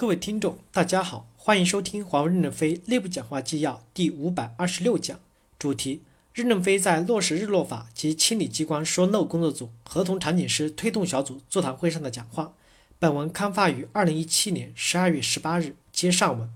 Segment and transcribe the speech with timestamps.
[0.00, 5.18] 各位听众，大家好，欢迎收听华为任正非内部讲话纪要第五百二十六讲，
[5.58, 12.52] 主题：任正非在落实日落法及清理机关说漏工作组合同场景师推动小组座谈会上的讲话。
[13.00, 16.48] 本文刊发于二零一七年十二月十八日，接上文。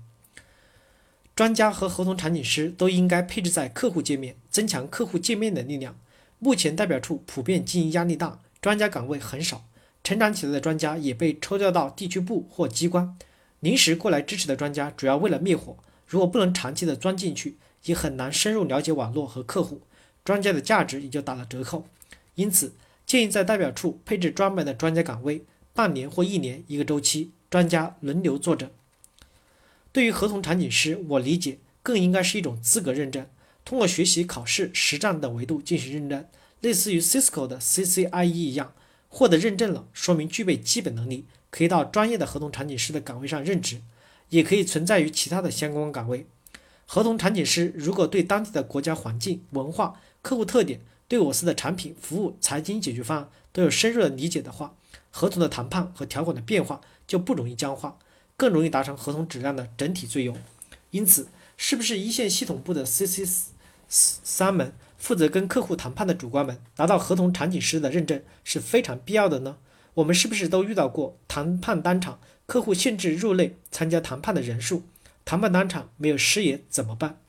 [1.35, 5.97] 专家和合同场景师都应该配置在客户界面，增强客户界面的力量。
[6.39, 9.65] 目前代表处普遍经营压力大，专家岗位很少，
[10.01, 13.17] 成长起来的专家也被抽调到地区部或机关。
[13.63, 15.77] 临时过来支持的专家，主要为了灭火。
[16.05, 19.83] 如果不能长期的钻进去，也很难深入了解网络和客户，
[20.25, 21.87] 专家的价值也就打了折扣。
[22.35, 22.73] 因此，
[23.05, 28.69] 建议在代表处配置专门的专家岗位，半年或一年一个周期，专家轮流坐诊。
[29.93, 33.25] 对于合同场景师，我理解更应该是一种资格认证，
[33.63, 36.25] 通过学习、考试、实战等维度进行认证，
[36.59, 38.73] 类似于 Cisco 的 CCIE 一样，
[39.07, 41.25] 获得认证了，说明具备基本能力。
[41.53, 43.79] 可以到专业的合同场景师的岗位上任职，
[44.29, 46.25] 也可以存在于其他的相关岗位。
[46.87, 54.73] 合同场景师如果对当地的国家环境、文化、客户特点、对我司的产品、服务、财经解决方案都有深入的理解的话，
[55.11, 57.99] 合同的谈判和条款的变化就不容易僵化，
[58.35, 60.35] 更容易达成合同质量的整体最优。
[60.89, 63.21] 因此，是不是一线系统部的 CC
[63.87, 69.57] 三门负责跟客户谈判的主管们拿到合同场景师的认证是非常必要的呢？
[69.95, 74.83] 我们是不是都遇到过谈判当场客户限制入内参加谈判的人数？
[75.25, 77.19] 谈判当场没有师爷怎么办？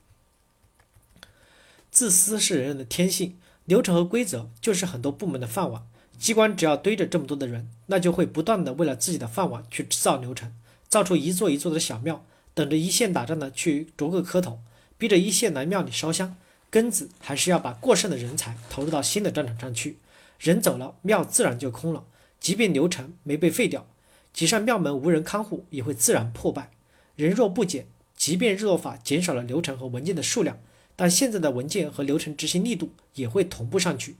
[1.91, 5.83] 自私是人的天性，流程和规则就是很多部门的饭碗。
[6.17, 10.53] 机关只要堆着这么多的人，那就会不断的为了自己的饭碗去制造流程，
[10.87, 14.59] 造出一座一座的小庙，等着一线打仗的去逐个磕头，
[14.97, 16.35] 逼着一线来庙里烧香。
[16.69, 19.99] 根子还是要把过剩的人才投入到新的战场上去，
[20.39, 22.03] 人走了，庙自然就空了。
[22.45, 23.87] 即便流程没被废掉，
[24.31, 26.69] 几扇庙门无人看护，也会自然破败。
[27.15, 30.59] 人若不减，即便日落法减少了流程和文件的数量，
[30.95, 34.17] 但现在的文件和流程执行力度也会同步上去。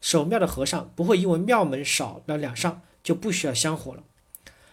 [0.00, 4.02] 守庙的和尚不会因为庙门少了两扇就不需要香火了。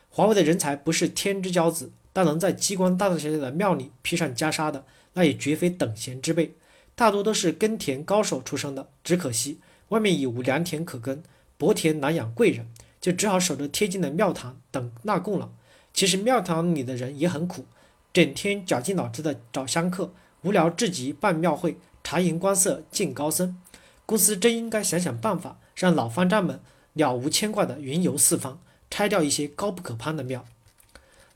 [0.09, 4.83] 华为的人才不是天之骄子，但能在机关大大小小的庙里披上袈裟的，
[5.13, 6.55] 那也绝非等闲之辈，
[6.95, 8.89] 大多都是耕田高手出生的。
[9.03, 11.21] 只可惜外面已无良田可耕，
[11.59, 12.67] 薄田难养贵人。
[13.05, 15.51] 就只好守着贴近的庙堂等纳贡了。
[15.93, 17.67] 其实庙堂里的人也很苦，
[18.11, 20.11] 整天绞尽脑汁的找香客，
[20.41, 23.61] 无聊至极办庙会，察言观色见高僧。
[24.07, 26.59] 公司真应该想想办法，让老方丈们
[26.93, 30.43] 了无牵挂的云游四方，拆掉一些高不可攀的庙。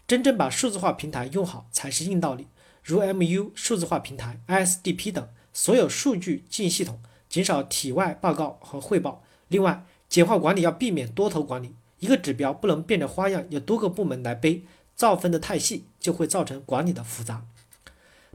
[0.08, 2.48] 真正把数字化平台用好才是硬道理，
[2.84, 9.22] 如 MU 数字化平台、ISDP 等所有数据进系统，减少体外报告和汇报。
[9.50, 9.86] 另外。
[10.10, 14.64] 简化管理要避免多头管理，一个指标不能变着花样，有多个部门来背，
[14.96, 17.46] 造分的太细就会造成管理的复杂。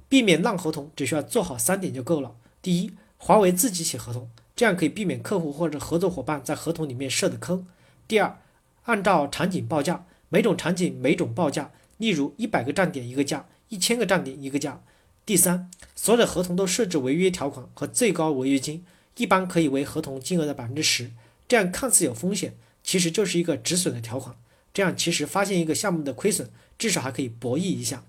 [0.09, 2.37] 避免烂合同，只需要做好三点就够了。
[2.62, 7.67] 第一，华为自己写合同，这样可以避免客户或者合作伙伴在合同里面设的坑。
[8.06, 8.39] 第二，
[8.85, 14.81] 按照场景报价，每种场景每种报价，例如一百个站点一个价，一千个站点一个价。
[15.27, 18.85] 第三，所有的合同都设置违约条款和最高违约金，
[19.17, 21.11] 一般可以为合同金额的百分之十。
[21.54, 24.34] 这样看似有风险，其实就是一个止损的条款。
[24.72, 28.03] 这样其实发现一个项目的亏损，至少还可以博弈一下。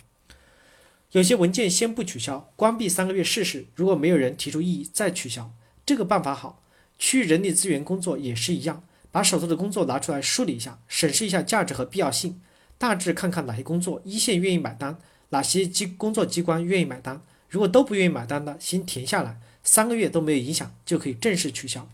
[1.11, 5.53] 有些文件先不取消，关闭三个月试试，如果没有人提出异议再取消，
[5.85, 6.63] 这个办法好。
[6.97, 12.41] 区域人力资源工作也是一样，把手头的工作拿出来梳理一下，审视一下价值和必要性，
[12.79, 14.97] 大致看看哪些工作一线愿意买单，
[15.29, 17.21] 哪些机工作机关愿意买单。
[17.47, 21.87] 如果都不愿意买单的，先停下来，三个月都没有影响，就可以正式取消。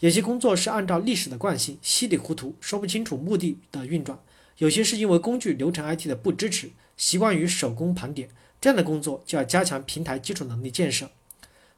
[0.00, 4.18] 有些工作是按照历史的惯性稀里糊涂说不清楚目的的运转，
[4.58, 8.28] 有些是因为工具流程 IT 的不支持，习惯于手工盘点，
[8.60, 11.10] 这样的工作就要加强平台基础能力建设，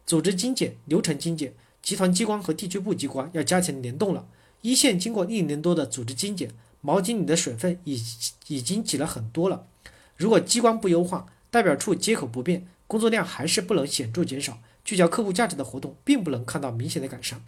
[0.05, 4.27] 组织精简、流程精简，集团机关和地区部机关要加强联动了。
[4.62, 6.50] 一线经过一年多的组织精简，
[6.81, 8.03] 毛巾里的水分已
[8.49, 9.69] 已经挤了很多了。
[10.17, 17.41] 如果机关不优化，代表处接口不变，工作量还是不能显著减少，聚焦客户价值的活动并不能看到明显的改善。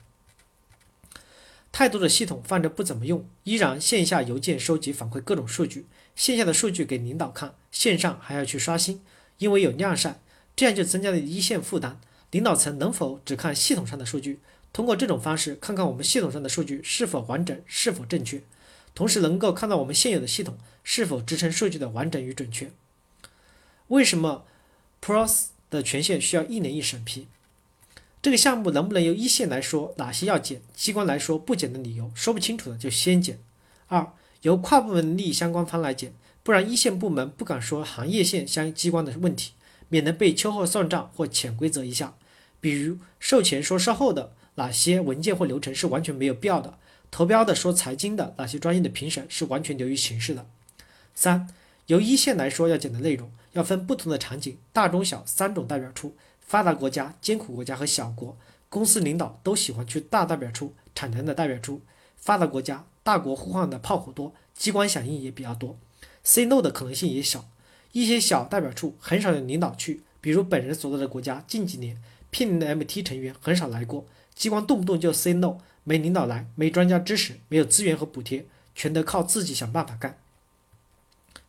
[1.72, 5.86] 太多的系统放着不怎么用，依然线下邮件收集反馈各种数据，
[6.16, 9.00] 线下的数据给领导看，线上还要去刷新，
[9.38, 10.20] 因为有晾晒，
[10.56, 12.00] 这样就增加了一线负担。
[12.32, 14.40] 领导层能否只看系统上的数据，
[14.72, 18.42] 通过这种方式看看我们系统上的数据是否完整、是否正确，
[18.94, 22.70] 同时能够看到我们现有的系统是否支撑数据的完整与准确？
[23.88, 24.44] 为什么
[25.00, 27.26] PROS 的权限需要一年一审批？
[28.22, 33.38] 这个项目能不能由一线来说哪些要减，机关来说不减的理由，说不清楚的就先减。
[33.86, 34.12] 二，
[34.42, 36.12] 由跨部门利益相关方来减，
[36.42, 39.52] 不然一线部门不敢说行业线相机关的问题，
[39.88, 42.14] 免得被秋后算账或潜规则一下。
[42.60, 46.78] 比如售前说售后的哪些文件或流程是完全没有必要的，
[47.10, 50.46] 投标的说财经的哪些专业的评审是完全流于形式的。
[51.14, 51.48] 三，
[51.86, 56.14] 由一线来说要减的内容要分不同的场景，大中小三种代表处，
[56.50, 58.36] 发达国家、艰苦国家和小国，
[58.68, 61.80] 公司领导都喜欢去大代表处、产能的代表处。
[62.16, 65.78] 发达国家大国呼唤的炮火多，机关响应也比较多
[66.24, 67.48] ，say no 的可能性也小。
[67.92, 72.02] 一些小代表处很少有领导去，比如本人所在的国家近几年
[72.32, 74.04] 聘任的 MT 成员很少来过，
[74.34, 78.44] 机关动不动就 say no，没领导来，没专家支持，没有资源和补贴，
[78.74, 80.18] 全得靠自己想办法干。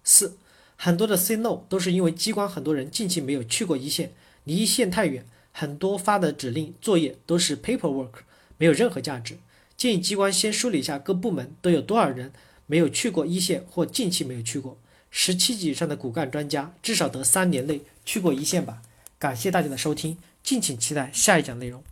[0.03, 0.37] 四，
[0.75, 8.11] 很多的 say no 都是因为机关很多人近期没有去过一线，离一线太远，很多发的指令作业都是 paperwork，
[8.57, 9.37] 没有任何价值。
[9.77, 12.31] 建议机关先梳理一下各部门都有多少人
[12.67, 14.77] 没有去过一线或近期没有去过，
[15.09, 18.81] 十七级以上的骨干专家至少得三年内去过一线吧。
[19.17, 21.83] 感谢大家的收听，敬请期待下一讲内容。